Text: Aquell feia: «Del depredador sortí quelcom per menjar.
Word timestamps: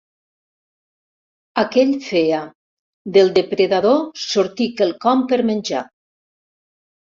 Aquell 1.63 1.91
feia: 2.05 2.39
«Del 3.19 3.31
depredador 3.37 4.01
sortí 4.25 4.69
quelcom 4.83 5.25
per 5.35 5.41
menjar. 5.53 5.87